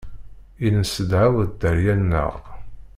[0.65, 2.33] I nesedhaw dderya-nneɣ.